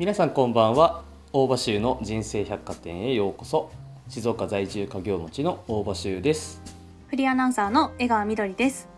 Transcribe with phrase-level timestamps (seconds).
[0.00, 1.02] 皆さんこんばんは。
[1.30, 3.70] 大場州の人生百貨店へようこそ。
[4.08, 6.62] 静岡在住家業持ちの大場州です。
[7.08, 8.88] フリーアナウンサーの江川みどりです。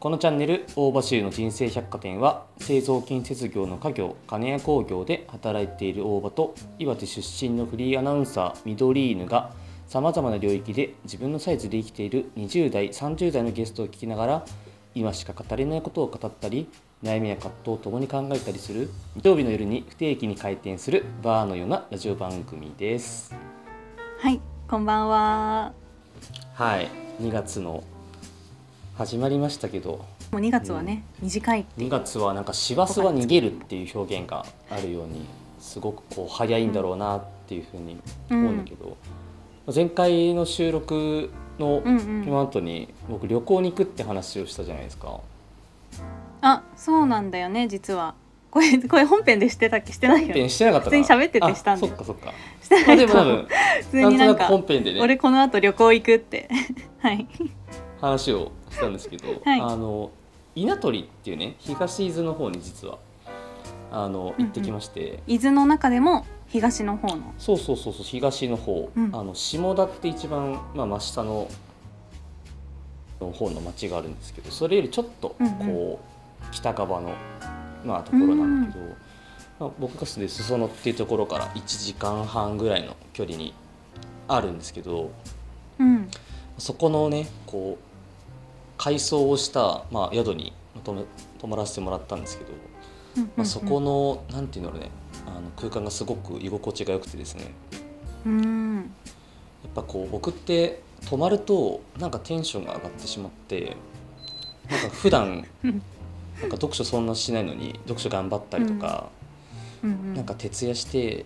[0.00, 9.52] このチャンネル大場州の人生百貨店は製造建設業の家業金谷工業で働いている大場と岩手出身のフリーアナウンサーミドリーヌが
[9.86, 14.44] さまざまな領域で自分のサイズで生きている20代30代のゲストを聞きながら
[14.92, 16.68] 今しか語れないことを語ったり
[17.02, 23.34] 悩みや葛藤を共に考えたりする日曜日の夜に不定期に開店するバーのようなラジオ番組です。
[24.18, 25.72] はい、こんばんは。
[26.54, 26.88] はい
[27.22, 27.82] 2月の
[28.98, 31.90] 始まりましたけどもう2月はね、短いってい2う。
[31.90, 35.24] 月はなんか師走は逃げるっていう表現があるように
[35.58, 37.96] すごくこう早いんだろうなっていうふうに
[38.30, 38.96] 思うんだけど、
[39.74, 42.24] 前回の収録のうんうん。
[42.26, 45.18] 今後に僕旅行に行くって話をしたじゃないですか。
[46.42, 48.14] あ、そうなんだよね、実は。
[48.50, 49.92] これこれ本編でしてたっけ？
[49.92, 50.48] してないよ本編ね。
[50.48, 52.32] してなかった普通に喋っててしたんだよあそっかそっか。
[52.60, 53.46] してないでも多普
[53.90, 56.48] 通なんとなくになんか本編でね俺この後旅行行くって。
[56.98, 57.26] はい。
[58.00, 60.10] 話をしたんですけど、 はいあの
[60.56, 62.98] 稲取っていうね東伊豆の方に実は
[63.92, 65.22] あの行ってきまして。
[65.28, 67.32] 伊豆の中でも東の方の。
[67.38, 71.46] そうそうそうそう東の方、うんあの下田って一番、まあ、真下の
[73.20, 75.98] の方の町があるんですけどそれよりちょっとこう、うんう
[76.52, 77.12] 北側の、
[77.84, 78.84] まあ、ところなんだけど、
[79.58, 83.54] まあ、僕が住んでる裾野っていうところから1時間半ぐらいの距離に
[84.28, 85.10] あるんですけど
[85.78, 86.08] うん。
[86.58, 87.84] そこのねこう
[88.76, 90.52] 改装をした、まあ、宿に
[90.84, 92.50] 泊まらせてもらったんですけど、
[93.16, 93.80] うんうんうんまあ、そこ。
[93.80, 94.90] のなんていうんだろうね
[95.26, 97.52] あの空間がすごく居心地が良くてですね
[98.26, 98.76] うん。
[98.76, 103.76] やっぱこう僕って泊まるとなんかテンションが上がってしまって
[104.70, 105.82] なんか普段うん
[106.40, 109.08] なんか読書そんなしないのに読書頑張ったりとか、
[109.82, 110.14] うんうん。
[110.14, 111.24] なんか徹夜して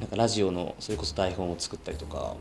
[0.00, 2.34] なんかラジオのそれこそ台本を作ったりとか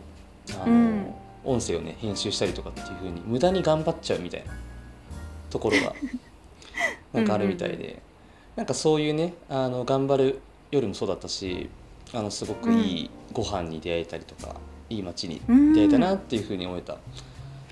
[0.54, 1.14] あの、うん。
[1.44, 4.54] 音声をね編集したりとかっていう風に無駄に頑張っちゃうみたいな
[5.49, 5.95] ところが
[7.14, 8.02] なんかあるみたいで
[8.55, 11.70] なんかそういうねあの頑張る夜もそうだったし
[12.14, 14.55] あのすごくいいご飯に出会えたりとか、
[14.89, 15.42] いい街に
[15.73, 16.98] 出会えたなっていう風に思えた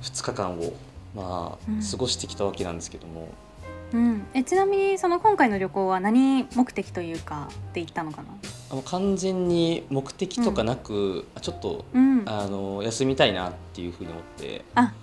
[0.02, 0.74] 2日間を
[1.16, 1.82] まあうん。
[1.84, 3.28] 過ごしてきたわけなんですけども、
[3.92, 4.26] うん。
[4.34, 8.28] えちなみにその今回の旅行は何目的というかって言ったのかな？
[8.72, 12.24] あの完全に目的とかなく、あちょっとうん。
[12.26, 14.64] あの休みたいなっていう風に思って。
[14.76, 14.94] あ、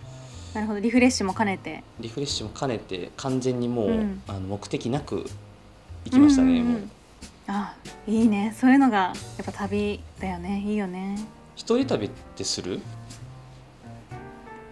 [0.55, 0.81] なるほど。
[0.81, 1.83] リフレッシュも兼ねて。
[1.99, 4.23] リフレッシュも兼ねて完全にもう、うん。
[4.29, 5.27] あの目的なく
[6.05, 6.73] 行きましたね、うんうんうん。
[6.75, 6.83] もう。
[7.49, 7.75] あ
[8.07, 8.55] いいね。
[8.57, 10.63] そういうのがやっぱ旅だよね。
[10.65, 11.19] いいよね。
[11.57, 12.81] 一人旅ってする？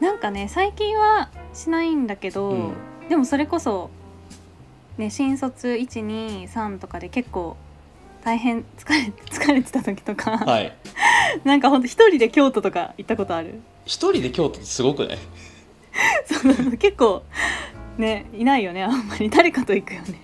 [0.01, 2.75] なんかね最近はしないんだけど、うん。
[3.09, 3.91] でもそれこそ
[4.99, 7.57] ね新卒123とかで結構
[8.25, 10.75] 大変 疲れ疲れてた時とか、はい。
[11.45, 13.61] なんかほんと一人で京都とか行ったことある？
[13.87, 15.19] 一人で京都ってすごくない？
[16.27, 17.23] そう結構
[17.99, 19.29] ねいないよねあんまり。
[19.29, 20.21] 誰かと行くよね。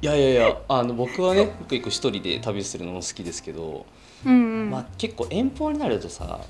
[0.00, 3.86] いやいやいやあの僕はね結構一人で旅するのも好きですけど、
[4.26, 6.40] うんうん、まあ、結構遠方になるとさ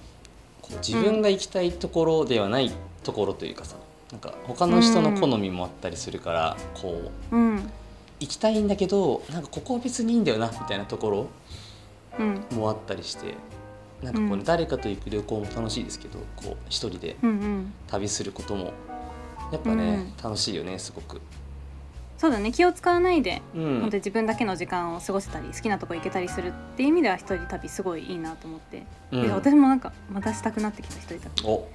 [0.86, 2.72] 自分が行きたいところではない
[3.04, 3.76] ところというかさ
[4.12, 7.70] なんか他の人の好みもあったりするから、こううん。
[8.20, 11.26] 行きたいんだけどなんかここは別にいいんだよなみたいなところ
[12.20, 12.44] うん。
[12.56, 13.34] もあったりして
[14.00, 14.44] なんかこう、ねうん。
[14.44, 17.72] 誰かと行く旅行も楽しいですけどこう一人でうんうん。
[17.88, 18.72] 旅することも
[19.50, 20.22] やっぱね、うん。
[20.22, 21.20] 楽しいよねすごく。
[22.16, 23.80] そうだね気を使わないでうん。
[23.80, 29.30] 本当に自分だけの時間を過ごせたり好きなとこ行けたりするっていう意味では一人旅すごいいいなと思って、うん。
[29.32, 31.30] 私もなんかまたしたくなってきた一人旅。
[31.44, 31.66] お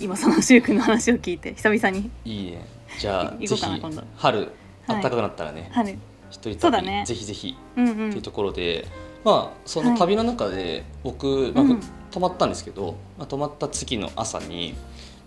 [0.00, 2.10] 今そのしゅうくんの話を聞いて久々に。
[2.24, 2.66] いいね。
[2.98, 4.02] じゃあ行ぜひこうかな今度。
[4.16, 4.48] 春はい。
[4.86, 5.90] 暖かくなったらね、春。
[6.30, 7.04] 一人旅、そうだね。
[7.06, 8.86] ぜひぜひうんうっていうんところで、
[9.24, 11.80] まあその旅の中で僕、まあうん。
[12.10, 14.76] 泊まったんですけど、まあ、泊まった次の朝に、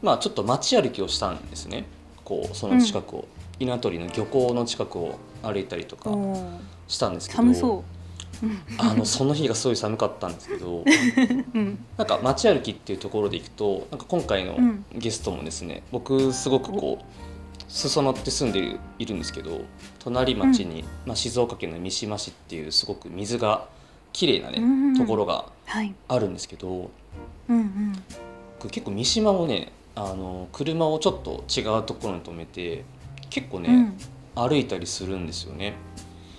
[0.02, 1.84] まあ、ちょっと街歩きをしたんですね。
[2.24, 3.28] こうその近くを、
[3.60, 6.12] 稲取の漁港の近くを歩いたりとか
[6.88, 7.72] したんですけど寒そう。
[7.80, 7.84] うん
[8.78, 10.84] あのその日がすごい寒かったんですけど
[11.54, 11.80] うん。
[11.98, 14.86] なんか街歩きっていうところで行くとなんか今回のうん。
[14.94, 19.62] ゲストもですね、僕すごくこう裾野って住んでいるんですけど
[20.00, 23.68] 隣町に、まあ、静岡県の三島市っていうすごく水が
[24.14, 25.94] 綺麗なね、うんところがはい。
[26.08, 26.90] あるんですけど
[27.50, 27.94] うんうん。
[28.60, 32.84] 僕結構三島をねあの車をちょっと違うところに止めて
[33.30, 33.70] 結構ね、
[34.36, 34.50] うん。
[34.50, 35.74] 歩いたりするんですよね。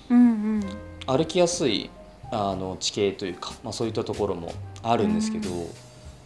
[0.09, 0.25] うんう
[0.59, 0.65] ん
[1.09, 1.91] 歩きやすい
[2.31, 4.53] あの地形というか、まあ、そういったところも
[4.83, 5.59] あるんですけど、うん。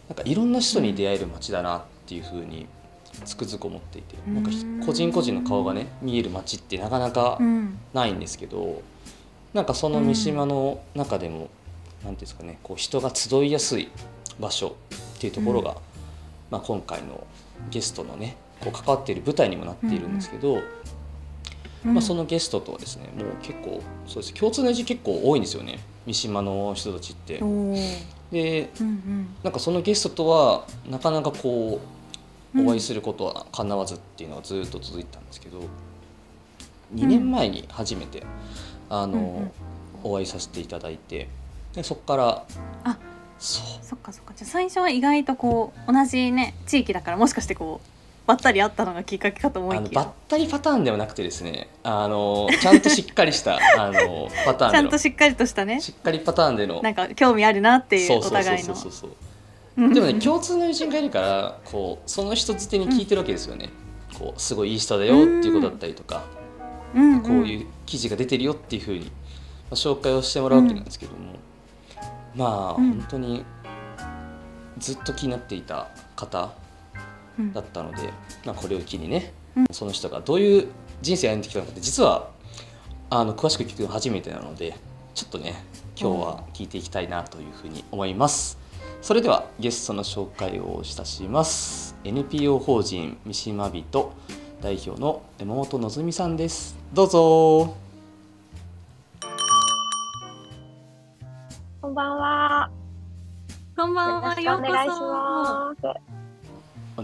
[0.09, 2.67] なんかいろんな人に出会える街だなっていうふうに
[3.23, 7.79] つくづく思っていて、なんかひうん個人個人の顔がね見える街ってなかなかうん。
[7.93, 8.81] ないんですけど
[9.53, 13.89] なんかその三島の中でも、なんていうんですかねこう人が集いやすい
[14.39, 14.75] 場所
[15.15, 15.77] っていうところが、うん。
[16.51, 17.25] まあ、今回の
[17.71, 20.61] ゲストのねこう関わっている舞台にもなっているんですけど、
[21.83, 24.33] まあ、そのゲストとはですねもう結構そうです。
[24.33, 25.79] 共通の字結構多いんですよね。
[26.05, 27.39] 三島の人たちって。
[27.39, 29.27] でうんうん。
[29.43, 31.81] なんかそのゲストとはなかなかこ
[32.55, 35.59] うお会いすることはかなわずっていうのがずっと続いたんですけど、
[36.95, 38.23] 2年前に初めて、
[38.89, 39.51] あの、うんうん。
[40.03, 41.29] お会いさせていただいて
[41.73, 42.45] でそこから
[42.83, 42.97] あ
[43.39, 43.65] そう。
[43.81, 44.33] そっかそっか。
[44.35, 47.87] じゃあ最初は意外とこう同じね地域だからもしかしてこう
[48.25, 55.81] ばったり会ったのがきっかけかと思あのばったりパターンではなくてですねあのちゃんとしっかりした あのパターンちゃでのんとしっかりとしたね。
[55.81, 56.81] しっかりパターンでの。
[56.81, 58.63] なんか興味あるなっていうお互いの。
[58.63, 59.11] そうそうそう。
[59.75, 63.69] うんでもね共通の友人がいるからこうその人づてに聞いてるわけですよね、
[64.17, 66.23] こうすごいいい人だよっていうことだったりとか、
[66.95, 67.21] うん。
[67.21, 69.09] こういう記事が出てるよっていうふうに、ま
[69.71, 71.33] あ、紹介をしてもらうわけなんですけども、
[72.35, 72.91] まあ、うん。
[72.93, 73.43] 本当に
[74.77, 76.62] ずっと気になっていた方うん
[77.53, 78.09] だったので、
[78.45, 79.65] まあ、これを機にね、うん。
[79.71, 80.67] その人がどういう
[81.01, 82.29] 人生を歩んできたのかって実は
[83.09, 84.75] あの詳しく聞くの初めてなので
[85.13, 85.63] ちょっとね
[85.95, 88.57] 今日は聞いていきたいなというふうに思います。
[89.01, 91.95] それではゲストの紹介をいたします。
[92.03, 94.13] NPO 法人三島人
[94.61, 96.75] 代表の山本のぞみさんです。
[96.93, 97.75] どうぞ。
[101.81, 102.69] こんばんは。
[103.75, 104.41] こんばんは。
[104.41, 106.12] よろしくお願いしそます。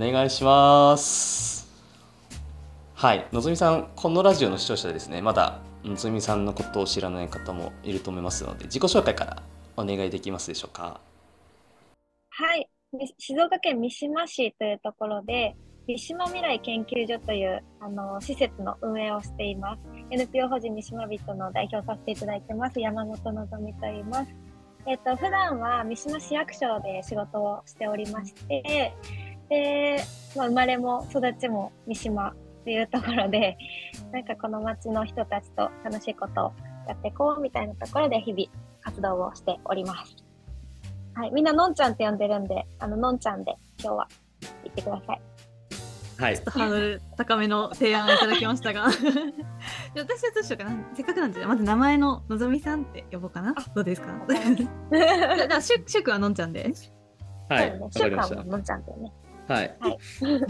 [0.01, 1.69] お願いします
[2.95, 9.43] はいのぞみさんこのラジオの視聴者でですねまだのぞみさんのことを知らない方もいると思いますので自己紹介から
[9.75, 10.99] お願いできますでしょうか？
[12.29, 12.69] はい。
[13.17, 15.55] 静岡県三島市というところで、
[15.87, 19.81] 三島未来研究所というあの施設の運営をしています。
[20.11, 24.35] NPO 法人三島人の代表させていただいてます、山本のぞみと言います。
[24.85, 28.93] えっと、普段は三島市役所で仕事をしておりまして、
[29.49, 30.03] で、
[30.35, 33.57] まあ、生まれも育ちも三島というところで、
[34.11, 36.53] なんかこの町の人たちと楽しいことを
[36.87, 38.45] やっていこうみたいなところで日々
[38.81, 40.15] 活動をしております。
[41.15, 44.07] はい、みんなのんちゃんって呼んでるんで、あののんちゃんで今日は
[44.63, 45.21] 言ってください。
[46.19, 46.35] はい。
[46.35, 48.89] ちょっとハードル高めの提案をいただきましたが。
[48.91, 49.13] じゃあ
[49.95, 50.71] 私はどうしようかな。
[50.93, 53.53] せっかくなんでまず名前ののぞみさんって呼ぼうかな。
[53.73, 54.07] どうですか？
[54.29, 56.71] じゃあじゃあしゅしゅうくんはのんちゃんで。
[57.49, 57.87] はいね。
[57.91, 59.13] ししゅうかんものんちゃんだよね。
[59.49, 59.97] たはい。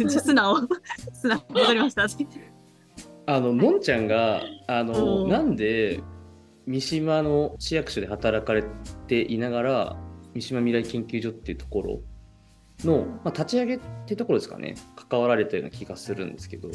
[0.09, 0.57] 素直。
[1.13, 2.05] 素直わかりました。
[3.25, 5.29] あののんちゃんがあのうん。
[5.29, 6.01] なんで
[6.67, 8.63] 三島の市役所で働かれ
[9.07, 9.97] ていながら
[10.33, 12.01] 三島未来研究所っていうところ
[12.83, 14.75] の、まあ、立ち上げってところですかね。
[15.09, 16.69] 関わられたような気がするんですけど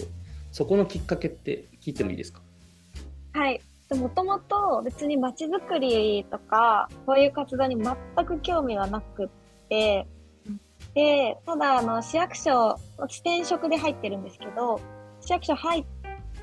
[0.50, 2.40] そこのきっかけって聞いてもいいですか？
[3.34, 3.60] はい。
[3.90, 7.94] もともと別に街づくりとか、こういう活動に全
[8.26, 9.28] く興味はなくっ
[9.68, 10.06] て、
[10.94, 14.80] で、ただ、あの、市役所、私転職で入ってるんですけど、
[15.20, 15.84] 市役所入っ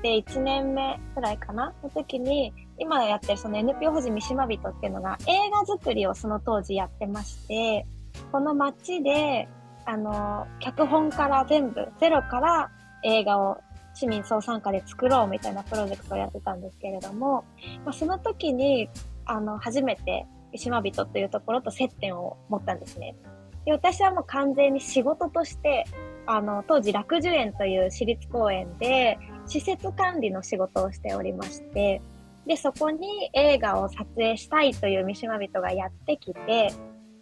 [0.02, 7.86] て1年目くらいかなの時に、今やってるその NPO 法人三島人っていうのが映画作りをその当時やってまして、
[8.30, 9.48] この街で、
[9.86, 12.70] あの、脚本から全部、ゼロから
[13.04, 13.58] 映画を
[13.94, 17.44] 市民総参加で作ろうみたいなプロジェクトをやってたんですけれども、
[17.84, 18.88] まあ、その時に
[19.24, 23.16] あの初めて島人というところと接点を持ったんですね。
[23.64, 25.84] で私はもう完全に仕事として
[26.26, 32.00] あの当時楽寿園という私立公園で施設管理の仕事をしておりまして
[32.46, 36.72] でそこに映画を撮影したいという三島人がやってきて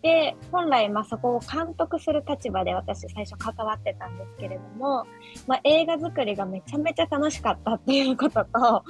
[0.02, 5.06] で本来まあそこを監督する立場で私最初関わってたんですけれども、
[5.47, 8.82] まあ、映画作りがめちゃめちゃ楽しかったっていうこととあ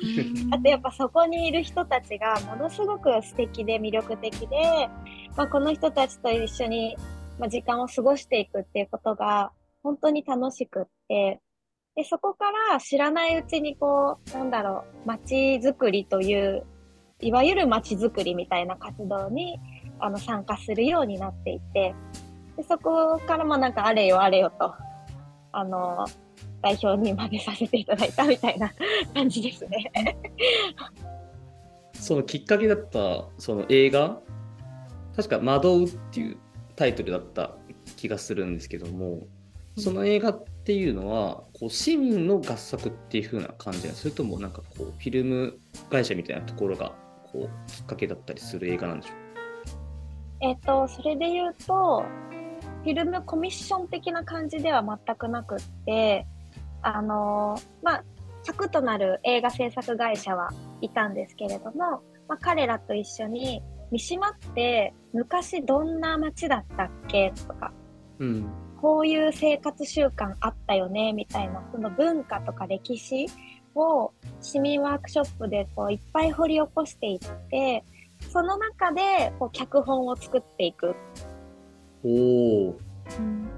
[0.62, 4.88] とやっぱそこにいる人たちがものすごく素敵で魅力的で、
[5.36, 6.96] まあ、この人たちと一緒に、
[7.40, 9.50] まあ、時間を過ごしていくっていうことが
[9.82, 11.40] 本当に楽しくって
[11.96, 16.66] でそこから知らないうちにこうなんだろう街づくりという
[17.18, 19.58] いわゆる街づくりみたいな活動に
[19.98, 21.94] あの参加するようになっていて
[22.56, 24.74] でそこからもなんかあれよあれよと
[25.52, 26.06] あの
[26.62, 28.70] 代表にまでさせていただいたみたいな
[29.14, 29.90] 感じですね。
[31.94, 34.20] そのきっかけだったその映画
[35.16, 36.38] 確か「惑う」っていう
[36.80, 37.54] タイトルだった
[37.96, 39.26] 気がするんですけども
[39.76, 45.58] その映画っていうのはこう市民の合作っていう風な感じなんそれともなんかこうフィルム
[45.90, 46.94] 会社みたいなところが
[47.30, 49.16] こうきっかけだったりする映画なんでしょう？
[50.40, 52.02] えっと、それで言うと、
[52.82, 56.26] フィルムコミッション的な感じでは全くなくって、
[56.80, 58.04] あの、まあ、
[58.46, 67.32] 核となる映画制作会社はいたんですけれども、まあ、彼らと一緒に三島って昔どんな街だったっけ？
[67.46, 67.72] とか。
[68.18, 68.46] うん。
[68.80, 71.12] こういう生活習慣あったよね？
[71.12, 71.62] みたいな。
[71.72, 73.26] その文化とか歴史
[73.74, 77.18] を市民ワークショップでこういっぱい掘り起こしていっ
[77.50, 77.84] て
[78.30, 80.94] その中でこう脚本を作っていく。
[82.02, 82.08] お
[82.70, 82.76] お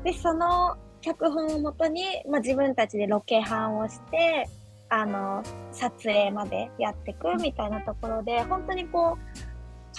[0.02, 4.48] でその脚本をもとに、まあ、自分たちでロケハンをして
[4.88, 9.51] あの撮影までやっていくみたいなところで本当にこう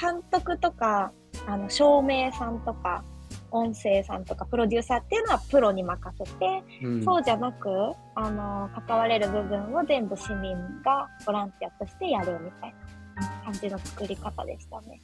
[0.04, 1.14] 監督とか
[1.48, 3.06] あの照明さんとか
[3.52, 7.70] 音声さんとかプロデューサーっていうのはプロに任せて、うんそうじゃなく
[8.16, 12.76] あの関われる部分を全部市民がボランティアとしてやるみたい
[13.16, 15.00] な感じの作り方でしたね。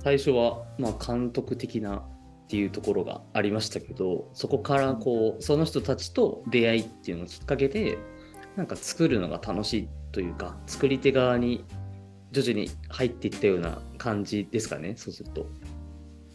[0.00, 2.02] 最初は、まあ、監督的なっ
[2.48, 7.98] ていうところがありましたけどそこからこうその人たちと出会いっていうのをきっかけで
[8.56, 11.64] なんか作るのが楽しいというか作り手側に
[12.32, 15.46] 徐々に入っていったような感じですかねそうすると。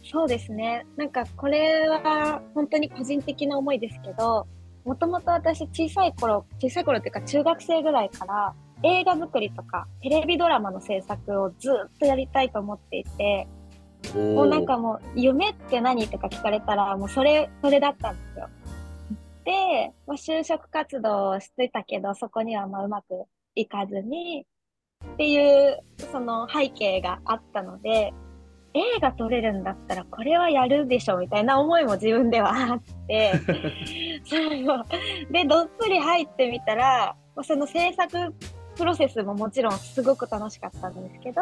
[0.04, 0.86] そうですね。
[0.96, 4.46] なんかこれは本当に個人的な思いですけど、
[4.84, 13.48] もともと私小さい頃、小さい頃っていうか中学生ぐらいから映画作りとかテレビドラマの制作をずっとやりたいと思っていて、
[14.14, 18.48] もうなんかもう夢って何とか聞かれたらもうそれ、それだったんですよ。
[19.44, 23.24] で、まあ、就職活動をしてたけど、そこにはまあうまく
[23.54, 24.46] いかずに
[25.04, 28.12] っていうその背景があったので、
[28.74, 33.32] 映画撮れるんだったらこれはやるでしょみたいな思いも自分ではあって
[34.24, 34.84] そう
[35.32, 38.34] でどっぷり入ってみたらその制作
[38.76, 41.40] プロセスももちろんすごく楽しかったんですけど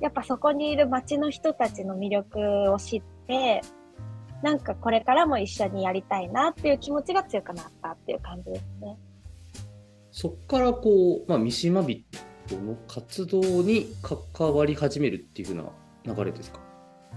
[0.00, 3.62] やっぱそこにいる街の人たちの魅力を知って
[4.42, 8.98] なんかこれからも一緒にやりたいなっていう気持ちが強くなったっていう感じですね。
[10.10, 11.82] そこからこう、まあ、三島
[12.46, 16.60] 人の活動に関わり始めるっていう風な流れですか？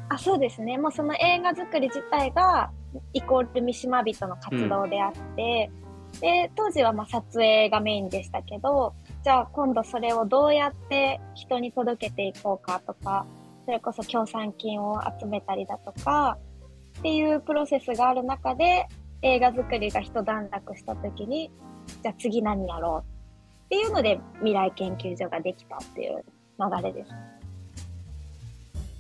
[0.09, 0.77] あそうですね。
[0.77, 2.71] もうその映画作り自体が
[3.13, 5.69] イコール三島人の活動であって、
[6.21, 8.93] で当時はまあ撮影がメインでしたけど
[9.24, 13.27] じゃあ今度それをどうやって人に届けていこうかとか
[13.65, 16.39] それこそ協賛金を集めたりだとか
[16.98, 18.88] っていうプロセスがある中で
[19.21, 21.51] 映画作りが一段落した時に
[22.01, 23.18] じゃあ次何やろう
[23.69, 26.25] っていうので未来研究所ができたっていう
[26.59, 27.11] 流れです。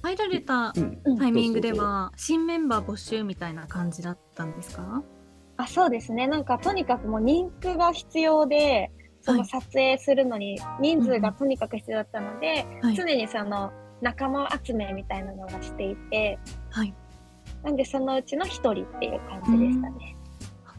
[0.03, 1.17] 入られたうん。
[1.17, 5.01] タイミングでは新メンバー募集みたいな感じだったんですか？
[5.57, 6.27] あそうですね。
[6.27, 9.47] なんかとにかくもう人気が必要でそのはい。
[9.47, 12.95] 撮影するのに人数がとにかく必要だったので、はい。
[12.95, 13.71] 常にその
[14.01, 16.37] 仲間集めみたいなのがしていて
[16.69, 16.93] はい。
[17.63, 20.15] なんでそのうちの一人っていう感じでしたね。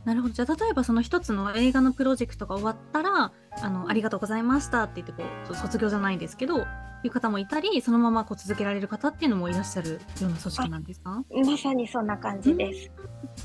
[0.05, 0.35] なるほど。
[0.35, 6.61] じゃあ例えばその一つの映画のプロジェクトが終わったらあのありがとうございましたって言ってこうそ卒業じゃないですけど
[7.05, 11.23] いう方もいたりそのままこう続けられる方っていうのもいらっしゃるような組織なんですか？
[11.45, 12.91] まさにそんな感じです。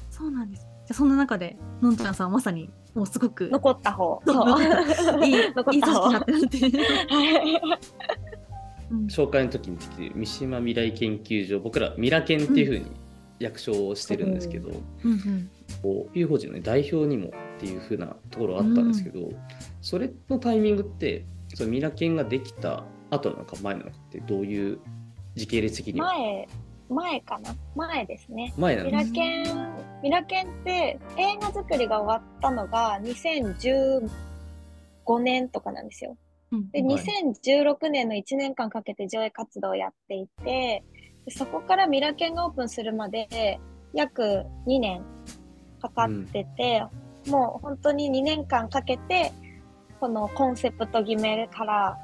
[0.10, 0.62] そうなんです。
[0.62, 4.22] じゃあそんな中でのんちゃんさんはまさにもうすごく残った方。
[4.28, 4.36] そう。
[4.36, 4.46] そう。
[4.48, 6.10] 残ったいいいい残組織った方。
[6.12, 6.58] だってなって、
[7.14, 7.62] はい
[8.92, 8.96] う。
[8.96, 12.92] ん 紹介の時に出てる三島未来研究所僕らミラ研っていう風に
[13.40, 14.70] 略称をしてるんですけど、
[15.04, 15.50] うんうん。
[15.82, 19.30] こう UFO 人の、ね、代表にもっていう風なところがあったんですけど、
[19.82, 24.80] それのタイミングってそのミラ研ができた後なのか前なのかってどういう
[25.36, 26.14] 時系列的には？
[26.14, 26.48] 前
[26.88, 27.56] 前かな？
[27.76, 28.54] 前ですね。
[28.58, 29.44] 前なんですミラケン、
[30.04, 34.10] ミラケンって映画作りが終わったのが2015
[35.20, 36.16] 年とかなんですよ。
[36.52, 36.70] うん。
[36.70, 36.96] で、はい。
[36.96, 40.84] 2016年の1年間かけて上映活動をやっていて、
[41.30, 43.60] そこからミラケンがオープンするまで
[43.94, 45.04] 約2年
[45.82, 46.84] かかってて、
[47.28, 49.32] もう本当に2年間かけて、
[50.00, 51.98] このコンセプト決めから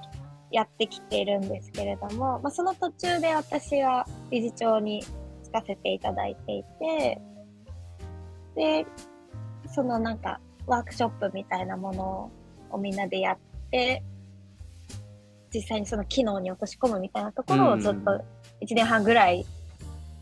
[0.51, 5.03] やってきているんですけれども、まあ、その途中で私は理事長に
[5.43, 7.21] つかせていただいていて、
[8.55, 8.85] で、
[9.73, 12.31] そのなんかワークショップみたいなもの
[12.71, 13.37] をみんなでやっ
[13.69, 14.03] て、
[15.53, 18.23] 実際にその機能に落とし込むみたいなところをずっと
[18.61, 19.45] 1年半ぐらい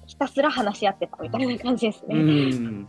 [0.07, 2.15] ひたすら話し合ってたみたいな感じですうね。
[2.15, 2.87] ん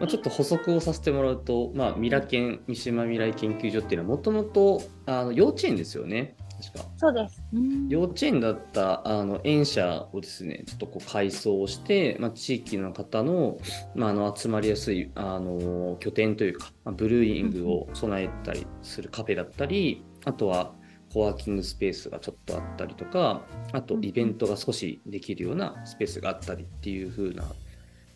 [0.00, 6.34] まあ、ちょっと補足をさせてもらうと、まあ、ミラ研三島未来研究所っていうのはもともとあの幼稚園ですよね
[6.72, 7.42] 確かそうです。
[7.52, 13.58] うん幼稚園だったあの園舎をですねちょっとこう改装して、まあ、地域の方の,、
[13.94, 20.72] まあ、あの集まりやすいあの拠点というか、まあ、ブルーイングを備えたりするカフェだったりあとは
[21.14, 23.42] コワーキングスペースがちょっとあったりとか
[23.72, 27.44] あとイベントが少しできるようなスペースがあったりっていう風な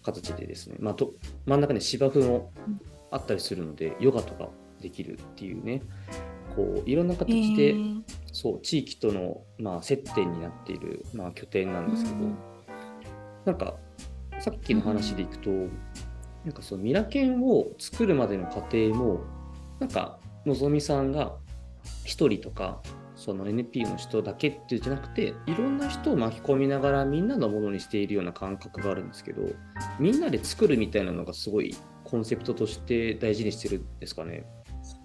[0.03, 1.13] 形でですね、まあ、と
[1.47, 2.53] 真ん中に芝生も
[3.13, 4.49] あったりするのでヨガとか
[4.81, 5.83] できるっていうね。
[6.57, 8.03] こういろんなえ形で、ー。
[8.33, 12.39] そう地域との、まあ、接点になっている、まあ、拠点なんですけど、うん
[13.45, 13.77] なんか
[14.41, 19.21] さっきの話でいくと、なんかそのミラケンを作るまでの過程も
[19.81, 21.37] なんかのぞみさんが
[22.05, 22.81] 一人とか
[23.15, 29.43] その NPO の人だけっていうんじゃなくていろんな人を巻き込みながらみんなのものにしているような感覚があるんですけど
[29.99, 34.47] みんなで作るみたいなのがすごいコンセプトとして大事にしてるんですかね？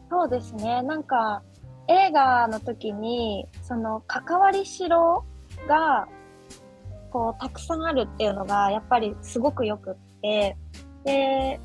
[0.10, 0.84] そうですね。
[0.84, 1.42] なんか
[1.88, 5.26] 映画の時にその関わりしろ
[5.68, 6.08] が
[7.12, 10.56] こうたくさんあるっていうのがやっぱりすごくよくって
[11.04, 11.60] で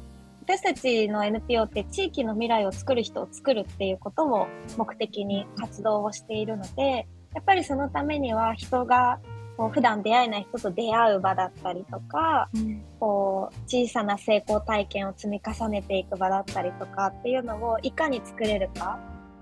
[0.48, 4.46] 私たちの NPO って地域の未来を作る人を作るっていうことを
[4.78, 9.20] 目的に活動をしているのでやっぱりそのためには人が
[9.58, 12.82] こう普段出会えない人と出会う場だったりとかうん。
[12.98, 18.98] こう小さな成功体験を積み重ねていく場だったりとかっていうのをいかに作れるか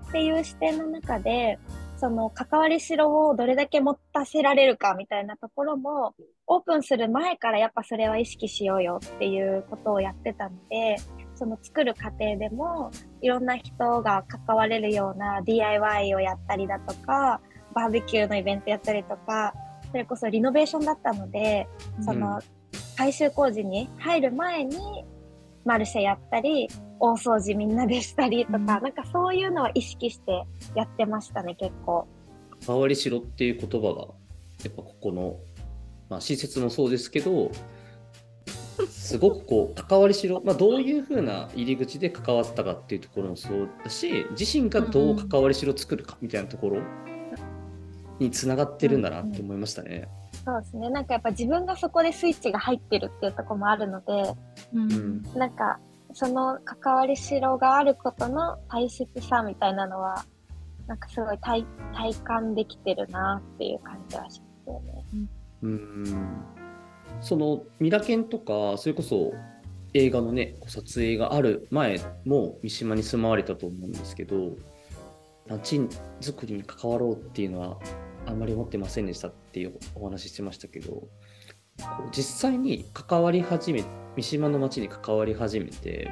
[0.09, 1.57] っていう視点の中で
[1.97, 6.13] その関わりしろをどれだけ持たせられるかみたいなところも
[6.45, 10.97] オープンする前からやっぱそれは意識しようよっていうことをやってたので
[11.35, 17.41] その作る過程でもいろんな人が関われるような DIY をやったりだとか
[17.73, 19.53] バーベキューのイベントやったりとか
[19.91, 21.67] それこそリノベーションだったので
[22.03, 22.41] その、
[22.97, 25.05] 改修工事に入る前に
[25.67, 26.69] マルシェやったり
[26.99, 30.45] 大掃除みんなでしたりとか、うんなんかそういうのは意識して
[30.75, 32.07] やってましたね結構。
[32.65, 34.01] 関わりしろっていう言葉が
[34.63, 35.37] やっぱここの、
[36.09, 37.51] まあ、施設もそうですけど
[38.89, 46.81] すごくこう 関わりしろ、まあ、どういうふうな入り口で関わったかっていうところもそうだし自身がどう関わりしろを作るかみたいなところ
[48.19, 50.07] につながってるんだなって思いましたね。
[50.43, 54.33] そうですねなんかやっぱ自分がそこでスイッチが入ってるっていうところもあるので
[54.73, 54.91] うん。
[54.91, 55.23] うん。
[55.35, 55.79] なんか
[56.13, 60.25] その関わりしろがあることの大切さみたいなのは
[60.87, 65.05] なんかすごい体体感できてるなっていう感じはしますよね。
[65.61, 66.43] うん。
[67.21, 69.33] そのミラケンとかそれこそ
[69.93, 74.55] 映画のね撮影がある前も三島に住まわれたと思うんですけど
[75.47, 75.77] 街
[76.21, 77.77] づくりに関わろうっていうのは
[78.25, 81.03] あんまり思ってませんでしたっていうお話ししてましたけど
[82.11, 83.83] 実際に関わり始め
[84.15, 86.11] 三島の街に関わり始めて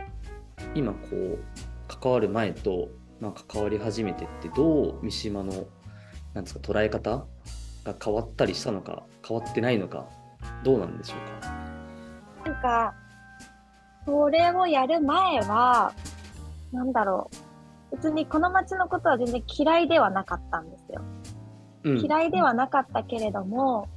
[0.73, 1.39] 今こう
[1.87, 5.65] 関わる前と、まあ、関わり始めてってどう三島の
[6.33, 7.25] なんですか捉え方
[7.83, 10.07] が変わったりしたのか変わってないのか
[10.63, 12.51] どうなんでしょうか？
[12.51, 12.93] なんか、
[14.05, 15.91] それをやる前は、
[16.71, 17.31] なんだろ
[17.91, 17.95] う。
[17.95, 21.01] 別にこの街のことは全然嫌いではなかったんですよ。
[21.85, 23.87] うん嫌いではなかったけれども、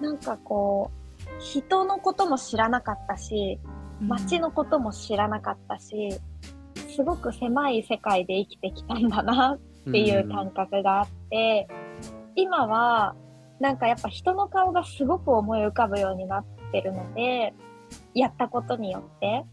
[0.00, 3.58] なんかこう、人のことも知らなかったし、
[4.00, 6.20] 街のことも知らなかったし、
[6.94, 9.58] すごく狭い世界で生きてきたんだな
[9.88, 11.68] っていう感覚があって、
[12.34, 13.16] 今は
[13.60, 17.52] なんかやっぱ人の顔がすごく思い浮かぶようになってるので
[18.14, 19.44] やったことによって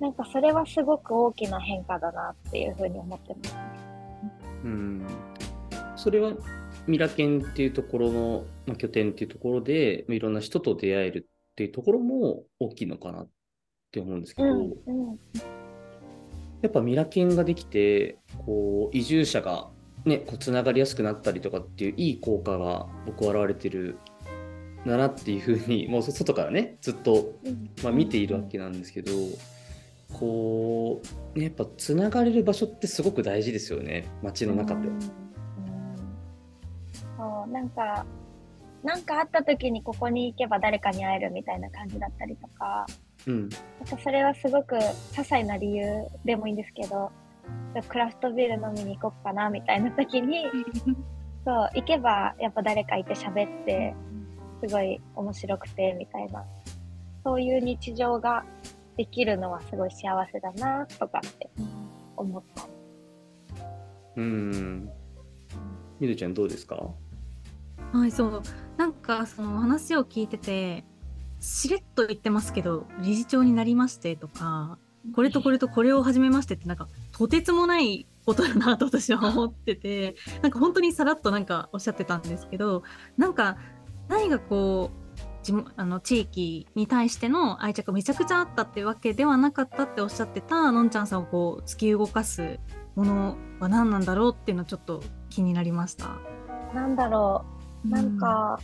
[0.00, 3.56] なんかそれはすごく大きな変化だなっていうふうに思ってます。
[4.64, 5.06] うん。
[5.94, 6.32] それは
[6.86, 13.28] ミラケンっていうところの、まあ、拠点っていうところでまあいろんな人と出会えるっていうところも大きいのかなっ
[13.92, 15.20] て思うんですけど、うんうん。
[16.62, 19.68] やっぱミラケンができてこう移住者が
[20.04, 23.98] ねこうつながりやすくなったりとかっていういい効果が僕は現れてる
[24.84, 27.70] んだなっていうふうに もうそ外からねずっとうん。
[27.82, 29.12] まあ、見ているわけなんですけど、
[30.12, 31.02] こ
[31.34, 34.88] う、ね、やっぱつながれる場所ってすごく大事ですよね街の中で。
[34.88, 35.29] うん。
[37.20, 38.06] うんそうなんか
[38.82, 42.86] なんかあった時にここに行けば誰かに会えるみたいな感じだったりとか。
[43.26, 43.40] うん。
[43.42, 45.84] なんかそれはすごく些細な理由
[46.24, 47.12] でもいいんですけど
[47.88, 50.46] クラフトビール飲みに行こうかなみたいな時に
[51.44, 53.94] そう行けばやっぱ誰かいて喋って
[54.66, 56.42] すごい面白くてみたいな。
[57.22, 58.42] そういう日常が
[58.96, 61.50] できるのはすごい幸せだなとかって
[62.16, 62.66] 思った。
[64.16, 64.90] うん。
[65.98, 66.76] みどちゃんどうですか？
[67.92, 68.42] はい、そう。
[68.76, 70.84] なんか、その話を聞いてて、
[71.40, 74.78] しれっと言ってますけど、理事長になりましてとか、
[75.14, 82.82] これとこれとこれを始めましてって、なんか、とてつもないことだなと私は思ってて、なんか本当にさらっとなんかおっしゃってたんですけど、
[83.16, 83.56] なんか、
[84.08, 85.00] 何がこう、
[85.42, 92.60] 地あの地域に対しての愛着がめちゃくちゃあったってわけではなかったっておっしゃってたのんちゃんさんをこう突き動かす
[92.94, 96.18] ものは何なんだろうっていうのはちょっと気になりました。
[96.74, 98.58] なんだろうなんか、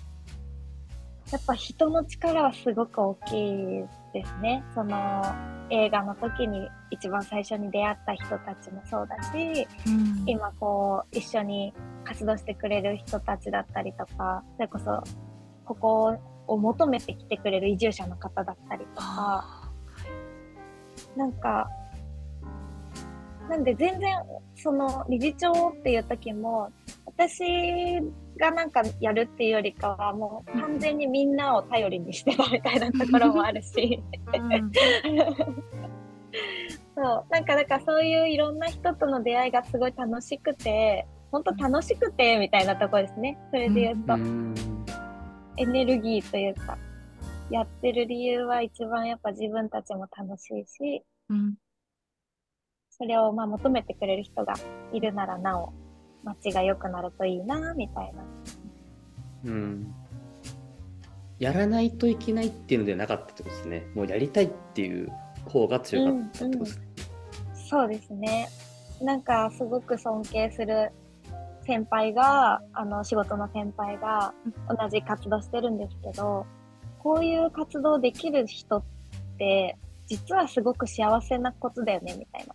[1.32, 4.62] やっぱ人の力はすごく大きいですね。
[4.74, 5.22] その
[5.70, 10.24] 映画の時に一番最初に出会った人たちもそうだし、うん。
[10.26, 11.74] 今こう一緒に
[12.04, 15.02] 活動してくれる人たちだったりとか、それこそ
[15.64, 19.70] ここを求めてきてくれる移住者の方だったりとか、あ
[21.16, 21.68] なんか、
[23.48, 24.16] なんで全然
[24.54, 26.70] その理事長っていう時も、
[27.04, 28.00] 私
[28.38, 34.02] がなんかやるっていうよりかはもう完全にみんなを頼りにしてたみたいなところもあるし、
[36.96, 43.38] そう、なんかだからそういういろんな人との出会いがすごい楽しくて、本当楽しくてみたいなところですね。
[43.50, 44.54] それで言うと、うん。
[45.58, 46.78] エネルギーというか、
[47.50, 51.54] やってる理由は一番やっぱ自分たちも楽しいし、うん。
[52.90, 54.54] それをまあ求めてくれる人が
[54.92, 55.72] いるならなお
[56.26, 58.24] 街が良くなるといいなみたいな。
[59.44, 59.94] うん
[61.38, 65.12] やらないといけないっていうのではなかったってことですねもうやりたいっていう
[65.44, 66.86] 方が強かったってことですね、
[67.68, 68.48] そうですね。
[69.02, 70.92] なんかすごく尊敬する
[71.66, 74.32] 先輩が、あの仕事の先輩が
[74.68, 76.46] 同じ活動してるんですけど、
[77.00, 78.84] こういう活動できる人っ
[79.36, 82.54] て実はすごく幸せなことだよねみたいな。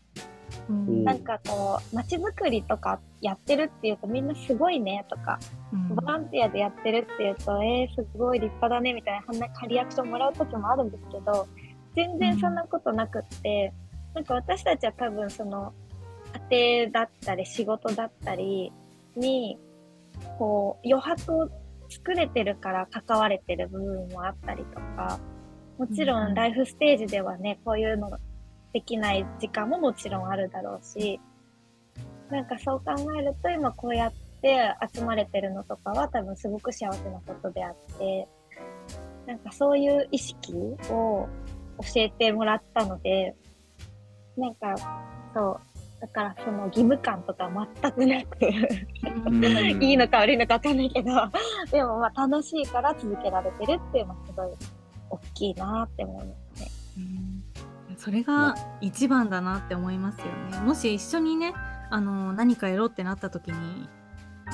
[0.70, 1.04] うん。
[1.04, 5.40] なんかこう街づくりとかやってるっていうとみんなすごいねとか、
[5.74, 5.96] うん。
[5.96, 11.48] ボランティアでやってるっていうと、えー、すごい立派だねみたいなリアクションもらう時もあるんですけど、
[11.96, 13.74] 全然そんなことなくって、
[14.14, 15.74] なんか私たちは多分その
[16.50, 18.72] 家庭だったり仕事だったり
[19.16, 19.58] に、
[20.38, 21.50] こう余白を
[21.90, 25.20] 作れてるから関われてる部分もあったりとか、
[25.78, 26.34] もちろうんん。
[26.34, 28.10] ライフステージではね、こういうの
[28.74, 31.20] できない時間ももちろんあるだろうし、
[32.30, 38.28] なんかそう考えると今こうやって集まれてるのとかは多分すごく幸せなことであって、
[39.28, 40.54] なんかそういう意識
[40.90, 41.28] を
[41.80, 43.36] 教えてもらったので、
[44.38, 44.76] なんか
[45.34, 45.60] そ
[45.98, 48.38] う、だからその義務感とか全くなく、
[49.28, 51.12] うんいいのか悪いのか分かんないけど、
[51.70, 54.48] でもまあ楽しいから続けられてるっていうのはすごい
[55.10, 56.68] 大きいなって思いますね。
[58.02, 60.60] うんそれが一番だなって思いますよね。
[60.66, 61.54] もし一緒にね、
[61.92, 63.88] あの何かやろうってなった時に、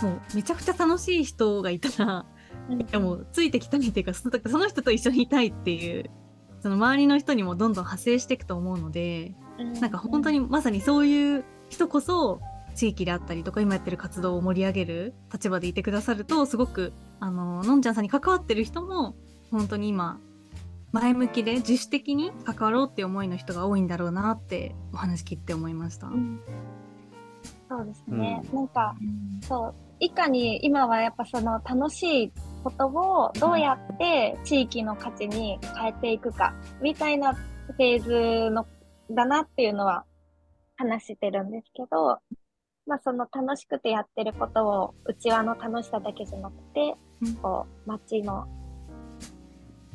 [0.03, 2.25] もうめちゃくちゃ楽しい人がいたら、
[2.69, 3.03] うん。
[3.03, 6.09] もうついてきたいっていうか、その人と一緒にいたいっていう、
[6.59, 9.33] その周りの人にもどんどん派生していくと思うので、
[9.79, 12.41] なんか本当にまさにそういう人こそ
[12.75, 19.15] 地域であったりとか今やってる活動を盛り上げる立場でいてくださるとすごくあののんちゃんさんに関わってる人も
[19.49, 20.19] 本当に今
[20.91, 26.07] 前向きで自主的に関わろうって思いの人が多いんだろうなってお話聞いて思いました。
[26.07, 26.41] うん
[27.69, 28.41] そうですね。
[28.51, 28.95] うなんか、
[29.41, 38.03] そう、いかに今はやっぱその楽しいことをどうやって地域の価値に変えていくか、みたいなフェー
[38.47, 38.65] ズの、
[39.11, 40.05] だなっていうのは
[40.77, 42.19] 話してるんですけど、
[42.85, 48.47] まあその楽しくてやってることを内輪の楽しさだけじゃなくて、うんこう、街の、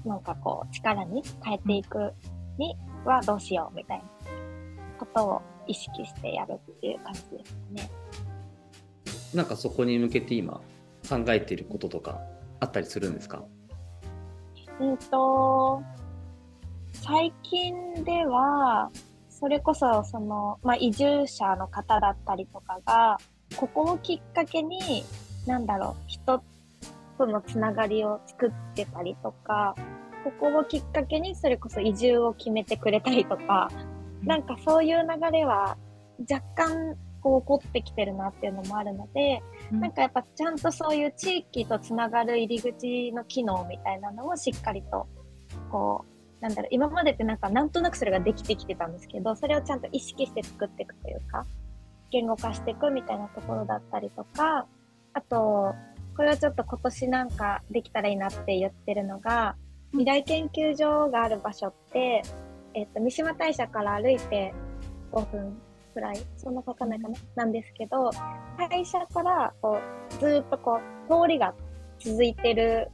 [0.04, 2.12] なんかこう、力に変えていく
[2.58, 4.04] にはどうしようみたいな
[4.98, 7.90] ことを意識してやるっていう感じですね。
[9.34, 10.60] なんかそこに向けて今
[11.08, 12.20] 考えていることとか
[12.60, 13.44] あったりするんですか？
[14.80, 15.82] うんと、
[16.92, 18.90] 最近では、
[19.30, 23.18] それこそ、その、まあ、移住者の方だったりとかが、
[23.56, 25.04] ここをきっかけに、
[25.46, 26.42] なんだろう、人
[27.12, 29.74] とのつながりを作ってたりとか、
[30.24, 33.70] ここをきっかけに、それこそ移住を決めてくれたりとか、
[34.22, 35.76] なんかそういう流れは、
[36.30, 39.80] 若干、こう起こってきてるなっていうのもあるので、うん。
[39.80, 45.06] なんかやっぱちゃんとそういう地域とつながる入り口の機能みたいなのをしっかりと、
[45.70, 46.04] こ
[46.40, 51.46] う、なんだろう、今までってなんかなんとなくそれができてきてたんですけど、それをちゃんと意識して作っていくというか、
[52.10, 54.66] 言語化していくみたいなところだったりとか、
[55.14, 55.74] あと、
[56.16, 59.56] これはちょっと今年なんかできたらいいなって言ってるのが、
[59.92, 62.22] 未来研究所がある場所って、
[62.74, 64.54] えっと、三島大社から歩いて
[65.12, 65.56] 5分
[65.94, 68.10] くらい、そんなかかんないかな、なんですけど、
[68.56, 69.78] 会社からこ
[70.10, 71.54] うずーっとこう通りが
[71.98, 72.90] 続いてる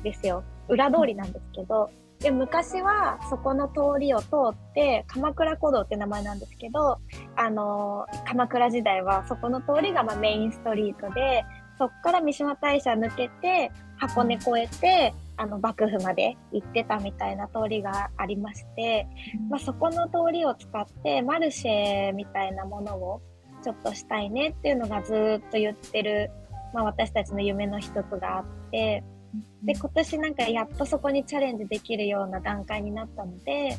[0.00, 0.42] んですよ。
[0.68, 6.98] 裏通りなんですけど、で昔はそこの通りを通って鎌倉古道って名前なんですけど、
[7.36, 11.44] あのー鎌倉時代はそこの通りがまあメインストリートで、
[11.78, 19.06] そっから三島大社抜けて箱根越えて、あの幕府まで行ってたみたいな通りがありまして、
[19.50, 23.20] まあ、そこの通りを使ってマルシェみたいなものを
[23.62, 26.30] ちょっとしたいねっていうのがずーっと言ってる、
[26.72, 29.02] まあ、私たちの夢の一つがあって
[29.64, 33.76] で今年なんかやっとそこにチャレンジできるような段階になったので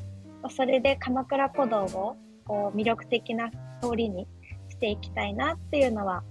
[0.49, 3.49] それで鎌倉古道をこう魅力的な
[3.81, 4.27] 通りに
[4.69, 6.23] していきたいなっていうのは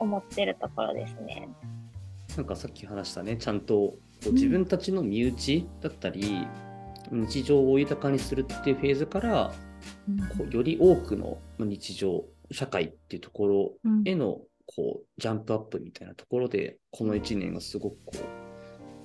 [0.00, 1.48] 思ってるところですね。
[2.36, 3.96] なんかさっき話したねちゃんとこ
[4.30, 6.46] う自分たちの身内だったり、
[7.10, 9.52] 日常を豊かにするっていうフェーズから
[10.36, 13.72] こうより多くの日常社会っていうところ
[14.04, 18.12] へのこうジャンプアップみたいなところでこの1年がすごくこ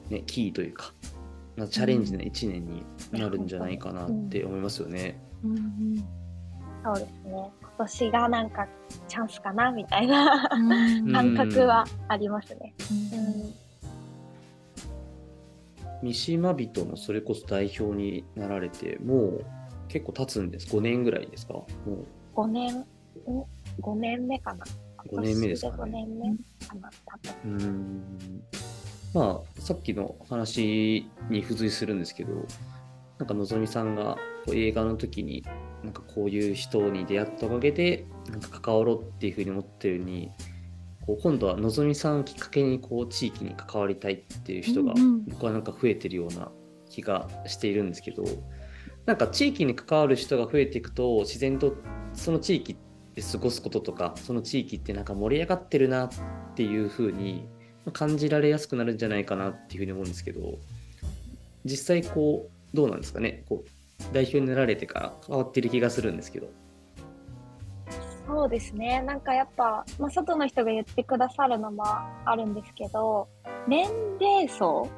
[0.10, 0.94] う、ね、キーというか、
[1.56, 5.20] まあ、チャレンジな1年になるんじゃないかなって思いますよね。
[5.44, 5.52] うん。
[5.56, 6.04] うん、
[6.84, 8.68] そうですね今年がなんか
[9.10, 10.48] チャンスかなみたいな
[11.12, 12.74] 感覚はありますね。
[16.02, 19.46] 三島人のそれこそ代表になられてもう
[19.90, 20.74] 結構経つんです。
[20.74, 21.54] 5年ぐらいですか？
[21.54, 22.06] もう。
[22.36, 22.86] 5年
[23.82, 24.64] ？5年目かな
[25.12, 26.30] ？5年目ですか、ね、5年目
[26.68, 27.52] かな多分。
[27.52, 28.44] うん。
[29.14, 32.34] まあさっきの話に付随するんですけど
[33.18, 34.18] なんかのぞみさんが
[34.54, 35.44] 映画の時に
[35.86, 40.32] なんかこういう人に出会ったおかげでなんか関わろうっていうふうに思ってるに
[41.06, 44.93] こう今度はのぞみさんをきっかけにこう地域に関わりたいっていう人が
[45.28, 46.52] 僕はなんか増えてるような
[46.89, 48.24] 気がしているんですけど
[49.06, 51.76] なんか地域に関わる人が増えていくと自然と
[52.13, 52.76] その地域
[53.13, 56.10] で過ごすこととかその地域ってなんか盛り上がってるなっ
[56.56, 57.48] ていう風に
[57.93, 60.58] 感じられやすくなるんじゃないかなっていうふうに思うんですけど
[61.63, 63.43] 実際こうどうなんですかね？
[63.48, 63.69] こう
[64.12, 66.48] 代表になられてから変わってる気がするんですけど。
[68.28, 73.28] そうですねなんかやっぱ、まあ、外の人が言ってくださるのもあるんですけど
[73.68, 73.88] 年
[74.20, 74.90] 齢層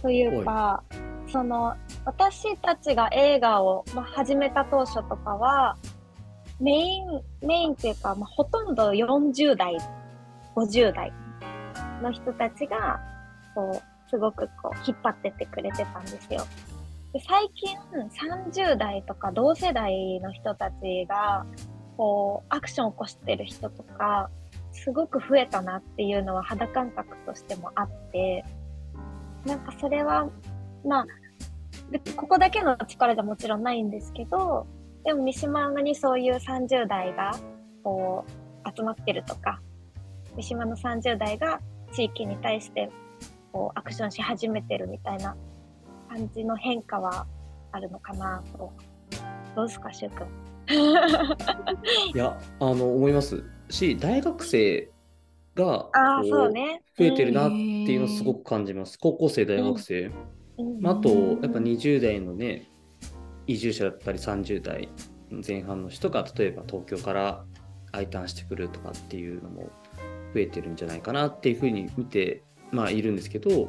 [0.00, 0.82] というか
[1.28, 5.76] その私たちが映画を、まあ、始めた当初とかは
[6.60, 7.06] メイン
[7.46, 9.76] メインっていうか、まあ、ほとんど40代
[10.56, 11.12] 50代
[12.02, 13.00] の人たちが
[13.54, 16.44] こうすごくこう引っ張ってってくれてたんですよ。
[17.12, 17.76] で最近
[18.52, 21.44] 30代とか同世代の人たちが
[21.96, 24.30] こうアクションを起こしてる人とか
[24.72, 28.44] すごく増えたなっていうのは肌感覚としてもあって
[29.44, 30.28] なんかそれは
[30.84, 31.06] まあ
[32.16, 34.66] ここだけの力じゃもちろんないんですけど
[35.04, 37.32] でも三島にそういう30代が
[37.82, 39.60] こう集まってるとか
[40.36, 41.60] 三島の30代が
[41.92, 42.90] 地域に対して
[43.52, 45.36] こうアクションし始めてるみたいな
[46.10, 47.24] 感じの変化は
[47.70, 48.72] あるのかなと。
[49.54, 50.26] どうですかしゅうくん
[52.14, 53.44] いやあの思います。
[53.68, 54.90] し大学生
[55.54, 56.82] があそうね。
[56.98, 58.98] 増えてるなっていうのをすごく感じます。
[58.98, 60.10] 高校生、大学生。
[60.58, 62.68] うん、あと、やっぱ20代のね、
[63.46, 64.88] 移住者だったり30代
[65.46, 69.70] 前半の人が例えば東京からーンしてくるとかっていうのも
[70.34, 73.66] 増えてるんじゃないかなっていうふうに見て、まあ、いるんですけど、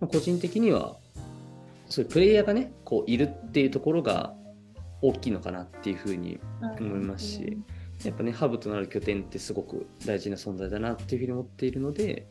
[0.00, 0.96] まあ、個人的には
[1.88, 4.34] そういうプレイヤーがねこういるっていうところが
[5.02, 6.40] 大きいのかなっていうふうに
[6.80, 7.58] 思いますし、
[8.04, 12.26] やっぱねハブとなる拠点ってすごく大事な存在だなっていうふうに思っているので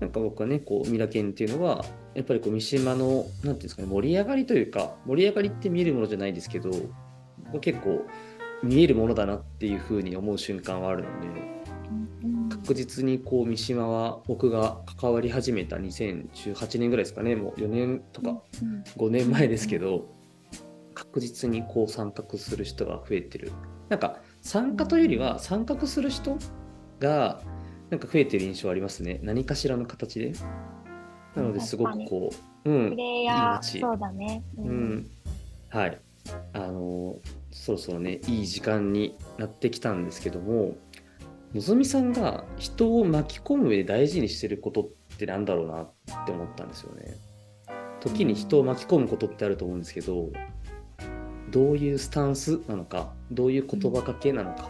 [0.00, 1.84] なんか僕はねこうミラケンっていうのは
[2.14, 6.70] やっぱりこう三島の何て言うんですかね盛り上がりというか盛り上がりって見えるものじゃないですけど
[7.60, 8.04] 結構
[8.62, 11.63] 見えるものだなっていうふうに思う瞬間はあるので。
[12.50, 17.36] 確実にこう三島は僕が関わり始めた2018年ぐらいですかね。
[17.36, 18.40] もう4年とか
[18.96, 20.06] 5年前ですけど
[20.94, 23.52] 確実にこう参画する人が増えてる。
[23.88, 26.38] なんか参加というよりは参画する人
[27.00, 27.42] が
[27.90, 29.20] なんか増えてる印象ありますね。
[29.22, 30.32] 何かしらの形で。
[31.34, 32.30] なのですごくこ
[32.64, 35.10] う、うん、プレイヤーそうだね、うん、うん、
[35.68, 36.00] はい。
[36.52, 37.16] あの
[37.50, 40.76] そろそろねいい時間になってきたんですけども
[41.54, 47.16] のぞみさんが人を巻き込む上で大事にしてることってなんだろうなって思ったんですよね。
[48.00, 50.30] 時に人を巻き込むことってあると思うんですけど
[51.50, 54.68] どういうスタンスなのかどういう言葉かけなのか、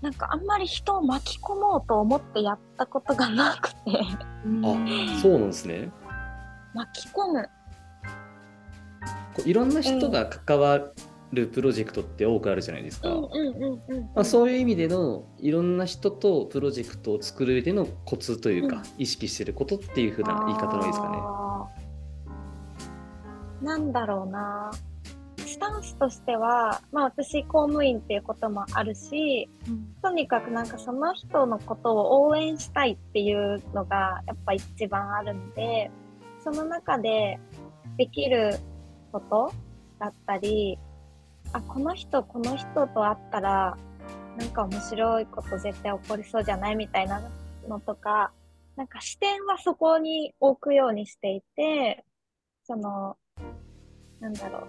[0.00, 3.76] なんかあんまり人を巻き込もうと思ってやったことがなくて。
[3.86, 5.90] あそうなんですね。
[6.72, 7.48] 巻き込む。
[9.34, 10.80] こういろんな人が関わ
[11.32, 13.08] るプロジェクトって多くあるじゃないですか。
[14.24, 21.16] そういう意味でのいろんな人とプロジェクトを作る上でのコツというか、うん、意識してることっていうふうな言い方のいいですかね。
[23.62, 24.70] なんだろうな。
[25.38, 35.90] スタンスとしては、まあ、私公務員っていうこともあるし、うん、とにかくなんかその人のことを応援したいっていうのがやっぱ一番あるので
[36.44, 37.40] その中で
[37.96, 38.58] できる
[39.10, 39.52] こと
[39.98, 40.78] だったり
[41.52, 43.76] あこの人この人と会ったら
[44.36, 47.22] なんか面白いこと絶対起こりそうじゃないみたいな
[47.68, 48.32] のとか
[48.78, 52.04] なんか視点はそこに置くようにしていて、
[52.64, 53.16] その、
[54.20, 54.62] なんだろう。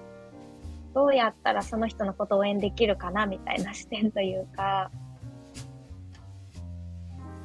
[0.96, 4.90] どうやったらその人のことを応援できるかなみたいな視点というか、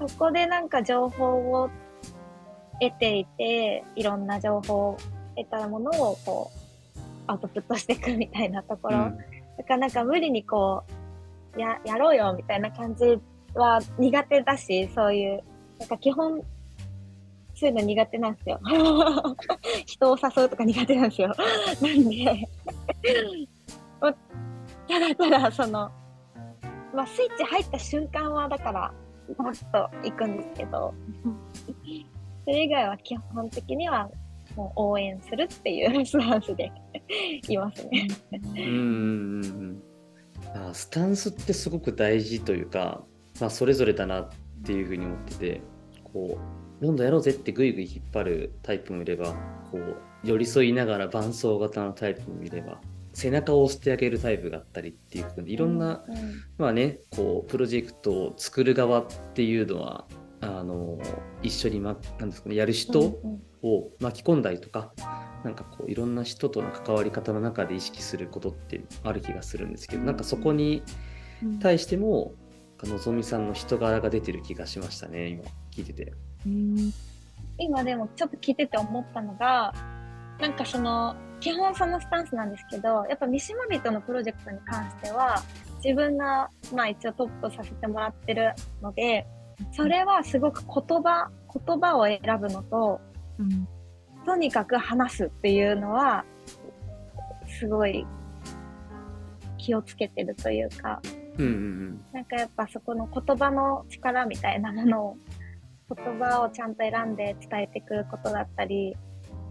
[0.01, 1.68] そこでなんか情報を
[2.81, 4.97] 得ていて、いろんな情報を
[5.37, 6.59] 得たものをこう、
[7.27, 8.99] アウトプットしていくみたいなところ。
[8.99, 9.19] うん
[9.57, 10.85] だからなんか無理にこ
[11.57, 13.19] う、や、やろうよみたいな感じ
[13.55, 15.45] は苦手だし、そういう、
[15.79, 16.41] なんか基本、
[17.55, 18.61] そういうの苦手なんですよ。
[19.87, 21.29] 人を誘うとか苦手なんですよ。
[21.81, 22.49] なんで、
[24.01, 25.91] まただただその、
[26.93, 28.93] まあスイッチ入った瞬間はだから、
[29.39, 30.93] バッと行くんですけど、
[32.45, 34.11] それ以外は基本的には
[34.57, 36.71] もう応援するっていうスタンスで
[37.49, 38.09] いますね。
[38.33, 39.83] うんうんうんうん。
[40.55, 43.03] あスタンスってすごく大事というか、
[43.40, 44.29] まあ、それぞれだなっ
[44.64, 45.61] ていうふうに思ってて
[46.05, 46.38] こ
[46.81, 49.35] うどんどんやろうぜってぐいぐい引っ張るタイプもいれば
[49.71, 52.81] こう寄り添いながら伴走型のタイプもいれば
[53.12, 56.17] 背中を押してあげるタイプがあったりっていういろんな、うん。
[56.59, 60.07] まあねこうプロジェクトを作る側っていうのは
[60.45, 60.99] あの
[61.43, 63.43] 一緒に、ま、なんですかねやる人、うんうん。
[63.67, 64.93] を巻き込んだりとか
[65.43, 70.83] なんかこういろんな人との関わり方の中で意識することってある気がするんですけどなんかそこに
[71.43, 71.59] うん。
[71.61, 72.35] 対しても
[72.83, 76.13] のぞみさんの人柄が出てる気がしましたね今聞いてて。
[76.47, 76.93] うん。
[77.59, 79.73] 今でもちょっと聞いてて思ったのが、
[80.41, 85.43] なんかその、基本そのスタンスなんですけど、やっぱ三島人のプロジェクトに関しては、
[85.83, 89.27] 自分が、まあ一応トップさせてもらってるので、
[89.73, 93.01] それはすごく言葉、言葉を選ぶのと、
[93.38, 93.69] うん。
[94.25, 96.25] とにかく話すっていうのは、
[97.59, 98.07] すごい
[99.59, 101.01] 気をつけてるというか、
[101.38, 105.17] うんうんなんかやっぱそこの言葉の力みたいなものを、
[105.95, 108.97] 言葉をちゃんと選んで伝えていくことだったり、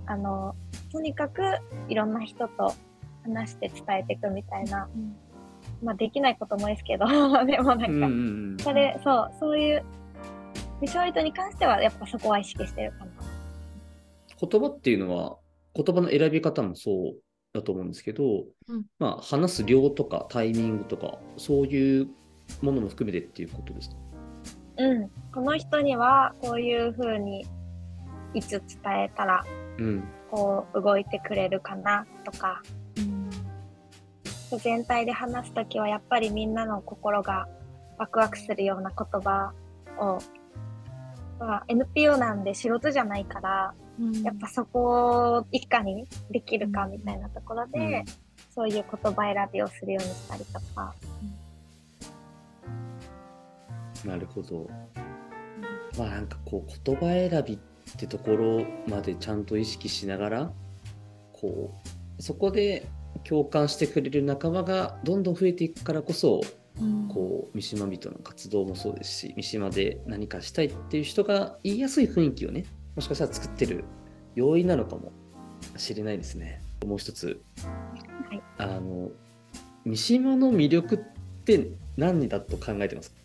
[0.06, 0.56] あの、
[0.92, 1.42] とにかく
[1.89, 2.74] いろんな人と
[3.24, 4.88] 話して伝えていくみたいな、
[5.84, 7.06] まあできないこともですけど、
[7.46, 8.08] でもなんか、うんう
[8.56, 9.84] んそれ、そう、そういう、
[10.82, 13.12] 美少人に関してはやっぱそこは意識してるかな。
[14.50, 15.38] 言葉っていうのは
[15.76, 17.15] 言葉の選び方もそう
[17.54, 22.08] だと思うんですけど、うんまあ話す量とかタイミングとかそういう
[22.62, 23.96] ものも含めてっていうことですか？
[24.78, 25.10] うん。
[25.34, 27.46] この人にはこういう風に
[28.34, 29.43] いつ伝えたら、
[29.78, 32.62] うんこう動いてくれるかなとか、
[34.58, 37.48] 全体で話すときはやっぱりみんなの心が
[37.98, 39.54] ワクワクするような言葉
[40.00, 40.20] を、
[41.39, 43.74] まあ、NPO なんで仕事じゃないから、
[44.24, 48.06] やっぱそこをいかにできるかみたいなところで、うん。
[48.54, 50.94] そういう言葉選びをするようにしたりとか。
[54.06, 54.70] なるほど。
[55.98, 57.60] まあなんかこう言葉選びっ
[57.98, 60.52] てところまでちゃんと意識しながら
[61.32, 61.72] こ
[62.20, 62.88] うそこで
[63.24, 66.42] 共感してくれる仲間がどんどん増えていくからこそ
[67.10, 73.84] こう三島人の活動もそうですし三島で何かしたいっていう人が言いやすい雰囲気をねもしかしたら作ってる
[74.36, 75.12] 要因なのかも
[75.78, 76.62] しれないですね。
[76.86, 77.42] もう一つ、
[78.30, 78.42] はい。
[78.58, 79.10] あの
[79.86, 81.00] 三島の魅力っ
[81.46, 83.12] て何だと考えてます？
[83.12, 83.18] か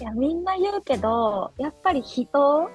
[0.00, 2.70] いや、みんな言うけど、やっぱり人。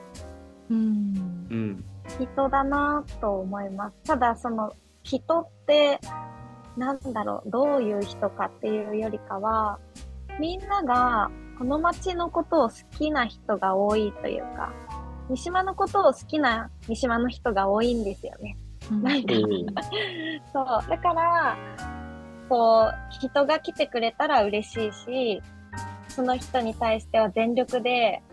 [0.70, 1.84] うんうん。
[2.20, 3.96] 人だなと思います。
[4.06, 4.74] ただ、その
[5.06, 6.00] 人って、
[6.76, 9.80] なんだろう、どういう人かっていうよりかは、
[10.40, 14.74] みんながこの街のことを好きな人が多いというか、
[15.30, 18.58] 三島のことを好きな三島の人が多いんですよね。
[18.92, 19.34] なんか
[20.52, 20.90] そう。
[20.90, 21.56] だから、
[22.50, 25.42] こう、人が来てくれたら嬉しいし、
[26.10, 28.24] その人に対しては全力で、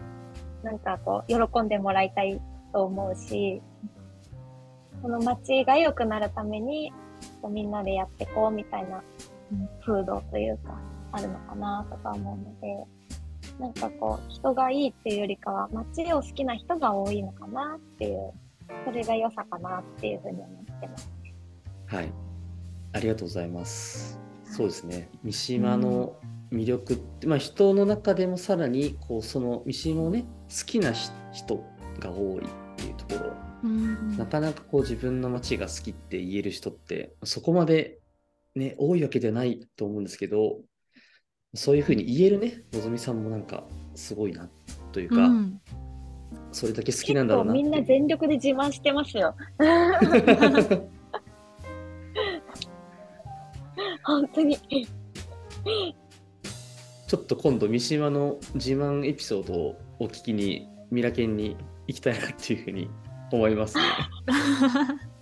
[0.63, 2.41] なんかこう、喜んでもらいたい
[2.73, 3.61] と思うし、
[5.03, 6.93] この街が良くなるために、
[7.51, 9.03] みんなでやっていこうみたいな
[9.53, 10.79] うん風土というか、
[11.11, 12.87] あるのかなとか思うので、
[13.59, 18.33] なんかこう、人がいいっていうよりかは、街を好きな人が多いのかなっていう、
[18.87, 21.11] それが良さかなっていうふうに思ってます。
[21.87, 22.13] はい。
[22.93, 24.21] ありがとうございます。
[24.45, 25.11] そうですね。
[25.25, 26.15] 三島の
[26.53, 31.65] 魅力って、まあ人の中でもさらにこうその三島をね好きなひ人
[31.99, 33.31] が多いっていうところ。
[33.31, 33.52] うん
[34.19, 37.99] なかなかこう自分の街が好きって言える人ってそこまで
[38.55, 40.59] ね多いわけではないと思うんですけど
[41.55, 44.49] そういうふうに言えるねのぞみさんもなんかすごいな
[44.93, 45.61] というか、うん
[46.53, 49.35] それだけ好きなんだろうなみんな全力で自慢してますよ。
[54.05, 54.59] 本当に。
[57.07, 61.57] ちょっと今度三島の自慢エピソードをお聞きにミラケンに
[61.87, 62.91] 行きたいなっていうふうに
[63.37, 63.83] 思いますね。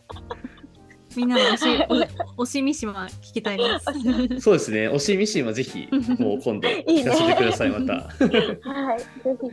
[1.17, 3.85] みんなの推しお推し三島聞きたいです。
[4.41, 4.89] そうですね。
[4.89, 5.89] 推しミシンはぜひ
[6.19, 7.95] もう今度聞かせてくださいまた。
[7.95, 9.07] はい、ぜ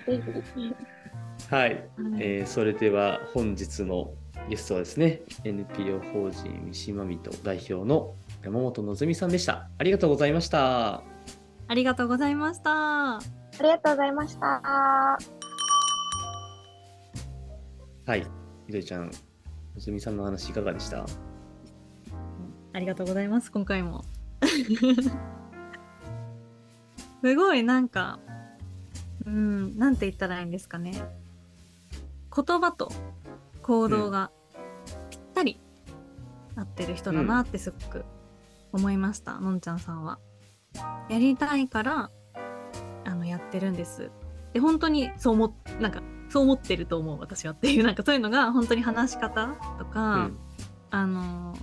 [0.05, 0.22] ひぜ
[0.55, 0.76] ひ。
[1.49, 1.84] はい、
[2.20, 4.12] えーそれでは本日の
[4.49, 9.70] ゲストはですね NPO 法人三島ミと代表の山本のぞみさんでした。
[9.78, 11.01] ありがとうございました。
[11.68, 13.16] ありがとうございました。
[13.16, 13.20] あ
[13.62, 15.18] りがとうございました。
[18.05, 18.24] はい、
[18.68, 19.11] みどりちゃん、の
[19.78, 21.05] ぞみさんの話いかがでした？
[22.74, 24.03] ありがとうございます、今回も。
[27.24, 28.20] すごいなんか、
[29.26, 31.01] うん、なんて言ったらいいんですかね。
[32.36, 32.91] 言葉と
[33.63, 34.32] 行動が
[35.09, 35.59] ぴったり
[36.55, 38.03] 合ってる人だなってすごく
[38.74, 40.20] 思いました、のんちゃんさんは。
[41.09, 42.11] やりたいから、
[43.05, 44.11] あの、やってるんです。
[44.51, 46.03] で、本当にそう思っ、なんか、
[46.38, 49.47] そう思ってると思う、私はっていう、なんかそういうのが本当に話し方
[49.79, 50.38] とか、うん。
[50.89, 51.57] あの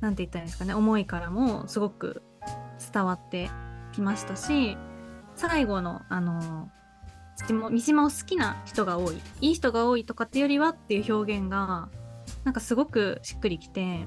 [0.00, 2.22] なんて言ったらいいんですかね思いからもすごく
[2.92, 3.50] 伝わって
[3.92, 4.76] きましたし
[5.34, 6.70] 最後のあの
[7.70, 11.88] 三島を好きな人が多いいい人が多いとかっていうよりはっていう表現が
[12.44, 14.06] なんかすごくしっくりきて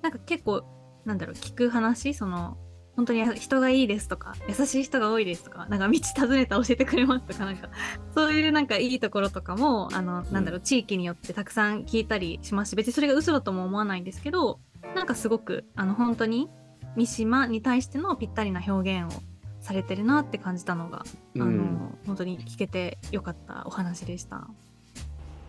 [0.00, 0.62] なんか結構
[1.04, 2.56] なんだろう聞く話その
[2.96, 7.68] 本当に人がいいですとか優しい人が多いですとかなんか道尋ねたら教えてくれますとかなんか
[8.14, 14.58] そういうなんかいいところとかもあのなんだろう地域によってたくさん聞いたりしますし別にそれが嘘だとも思わないんですけど
[14.94, 16.48] なんかすごくあの本当に
[16.96, 19.22] 三島に対してのぴったりな表現を
[19.60, 21.56] されてるなって感じたのが、あうん。
[21.74, 24.46] の本当に聞けてよかったお話でした。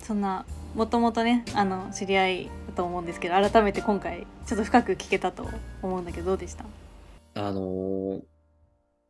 [0.01, 0.43] そんな
[0.75, 5.47] もともとねあの知り合いだと思うんですけど改めて今回ちょっと深く聞けたと
[5.83, 6.65] 思うんだけどどうでした？
[7.37, 8.21] あのー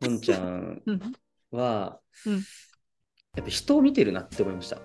[0.01, 1.01] のんちゃんうん
[1.51, 2.43] は、うん
[3.36, 4.78] やっぱ人を見てるなって思いました。
[4.78, 4.80] っ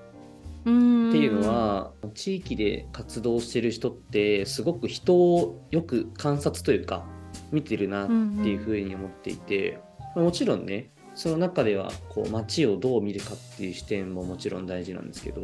[0.64, 7.04] ていうのは地域で活動してる人ってすごく人をよく観察というか
[7.50, 9.80] 見てるなっていうふうに思っていて、
[10.14, 15.40] まあもちろんねその中ではこう街をどう見るかっていう視点ももちろん大事なんですけど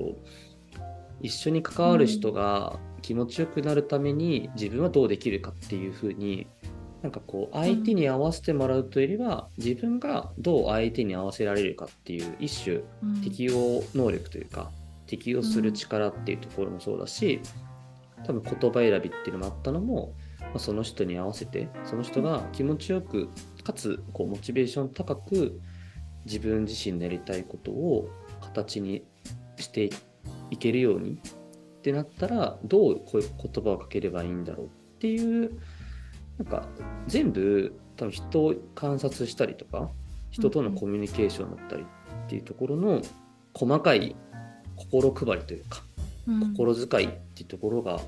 [1.20, 6.46] 一緒に関わる人が気持ちよくなるために自分はどうできるかっていうふうに
[7.02, 14.70] なんかこう相手に合わせてもらうというよりは自分がどう相手に合わせられるかっていう一種うん適応能力というか
[15.06, 17.40] 適応する力っていうところもそうだし、
[18.26, 23.30] 多分言葉選びっていうのもあったのも、まあ、その人に合わせてその人が気持ちよく
[23.64, 25.60] かつこうモチベーション高く
[26.24, 29.04] 自分自身のやりたいことを形に
[29.56, 29.90] して
[30.50, 31.20] いけるように
[31.78, 35.58] ってなったらどうこういう言葉をかければいいんだろうっていう
[36.38, 36.66] なんか
[37.06, 39.90] 全部多分人を観察したりとか
[40.30, 43.02] 人とのコミュニケーションだったりっていうところの
[43.54, 44.14] 細かい
[44.76, 45.82] 心配りというか
[46.28, 46.52] うん。
[46.54, 48.00] 心遣いっていうところが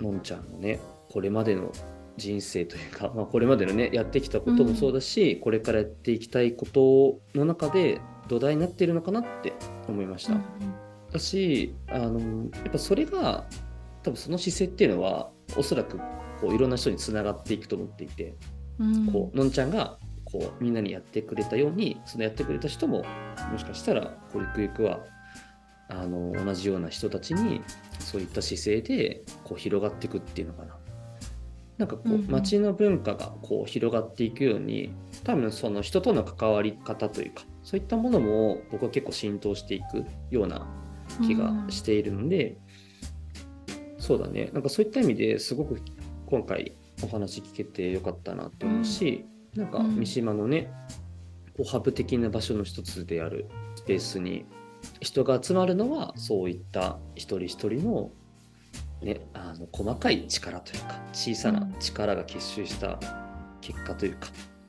[0.00, 1.72] のんちゃんのねこれまでの
[2.16, 9.54] 人生というか、まあ、これまでのねやってきたこともそうだし、これからやっていきたいことの中で土台になっているのかなって
[9.88, 10.34] 思いました。
[11.12, 12.20] だしあの
[12.54, 13.44] やっぱそれが
[14.02, 15.98] 多分その姿勢っていうのはおそらく
[16.40, 18.34] こういろんな人につながっていくと思っていて、
[18.78, 19.06] うん。
[19.06, 23.04] こうのんちゃんがこうみんなにやってくれたようにそのやってくれた人も
[23.50, 25.00] もしかしたらこうゆくゆくは
[25.88, 27.62] あの同じような人たちに
[27.98, 30.76] そういった姿勢でこう広がっていくっていうのかな。
[31.78, 32.30] なんかこううんうん。
[32.30, 34.92] 街の文化がこう広がっていくように
[35.24, 40.66] 多分その人との関わり方というかそういったものも僕は結構浸透していくような
[41.26, 42.56] 気がしているので、
[43.98, 44.50] そうだね。
[44.52, 45.80] なんかそういった意味ですごく
[46.30, 49.24] 今回お話聞けてよかったなって思うし、
[49.56, 49.96] なんかうん。
[49.96, 50.70] 三島のね
[51.56, 54.46] こうハブ的な場所の一つであるスペースに
[55.00, 58.10] 人が集まるのはそういった一人一人の,、
[59.02, 62.98] ね、あの細かい力というか小さな力が結集した
[63.60, 64.28] 結果というか、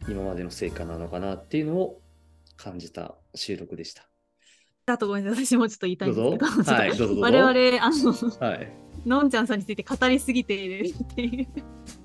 [0.10, 2.02] 今までの成果なのかなっていうのを
[2.58, 4.11] 感じた収録でした。
[4.86, 6.64] あとごめんなさい私もちょっと言いたいんですけど。
[6.64, 7.22] ど はいどうぞどうぞ。
[7.22, 8.72] 我々あのはい。
[9.06, 11.48] のんちゃんさんについて語りすぎているっていう。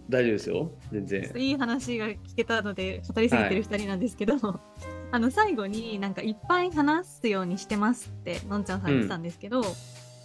[0.09, 0.71] 大丈夫ですよ。
[0.93, 1.33] 全然。
[1.37, 4.37] いい話が聞けたので語りすぎてる2人なんですけど、
[5.11, 9.63] あの最後になんかいっぱい話すようにしてますってのんちゃんさん言ってたんですけど、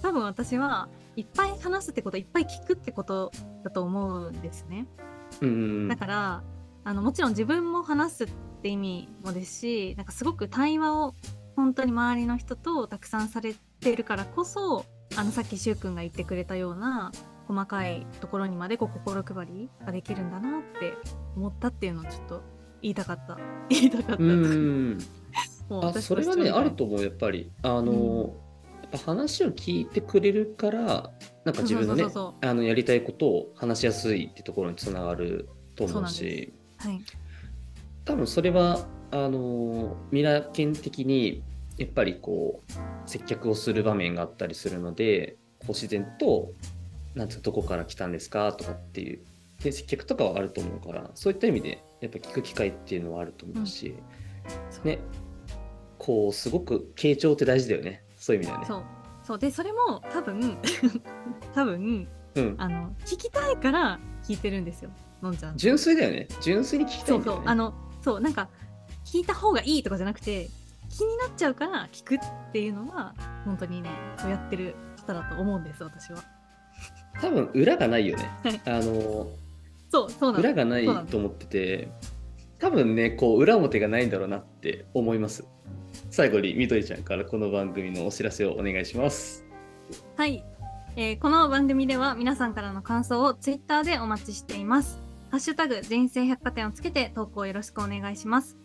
[0.01, 3.31] 多分私はいっぱい話すってこといっぱい聞くってこと
[3.63, 4.87] だと思うんですね。
[5.41, 5.51] うんう
[5.85, 5.87] ん。
[5.87, 6.43] だから
[6.83, 8.27] あのもちろん自分も話すっ
[8.61, 11.15] て意味もですしなんかすごく対話を
[11.61, 14.83] 本当に周りの人とたくさんされてるからこそ
[15.15, 17.11] あのさっきくんが言ってくれたような
[17.47, 20.93] 細かいところにまでこう心配りができるんだなって
[21.35, 22.41] 思ったっていうのをちょっと
[22.81, 23.37] 言いたかった。
[23.69, 24.97] 言いたかった、うん。
[25.69, 27.51] あ私それはねあると思うやっぱり。
[27.61, 28.35] あの、
[28.81, 31.11] やっぱ話を聞いてくれるから
[31.45, 32.05] なんか自分のね
[32.41, 36.53] あのやりたいことを話しやすいってところにつながると思うし。
[36.77, 36.99] はい。
[38.05, 41.43] 多分それはあのミラー犬的に
[41.81, 46.53] やっぱりこう接客をする場面があったりするのでこう自然と
[47.15, 49.19] 「なんつうかどこから来たんですか?」とかっていう。
[49.63, 53.93] で接客とかはあると思うからそういった意味でやっぱ聞く機会っていうのはあると思うし、
[54.71, 54.97] そうね。
[55.99, 58.03] こうすごく傾聴って大事だよね。
[58.17, 58.65] そういう意味ではね。
[58.67, 58.83] そう。
[59.23, 59.39] そう。
[59.39, 60.57] でそれも多分
[61.53, 64.89] 多分うん、あの聞きたいから聞いてるんですよ。
[65.21, 66.27] のんちゃん純粋だよね。
[66.41, 67.43] 純粋に聞きたそいうんだよね。
[67.43, 67.51] そう。
[67.51, 68.49] あのそうなんか
[69.05, 70.49] 聞いた方がいいとかじゃなくて
[70.91, 72.19] 気になっちゃうから聞くっ
[72.51, 73.13] ていうのが
[73.45, 74.75] 本当にねそうやってる
[75.07, 76.23] 方だと思うんです私は。
[77.19, 78.29] 多分裏がないよね。
[78.43, 78.61] はい。
[78.65, 79.27] あの
[79.89, 81.91] そうそう裏がないと思ってて
[82.59, 85.45] 多分ねこう裏表がないんだろうなって思います。
[86.09, 89.45] 最後にみどりちゃんからこの番組のお知らせをお願いします。
[90.15, 90.43] はい、
[90.95, 95.01] えーこの番組では皆さんからの感想をツイッターでお待ちしています。
[95.31, 98.60] ハッシュタグ人生百貨店をつけて投稿よろしくお願いします。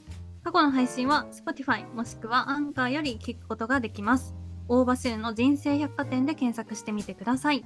[0.47, 4.37] 過去の配信は Spotify もしくはアンカーより聞くことができます。
[4.69, 7.65] 大場州の人生百貨店で検索してみてください。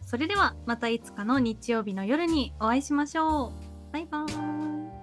[0.00, 3.92] それではまたいつかの日曜日の夜にお会いしましょう。
[3.92, 4.93] バイバーイ。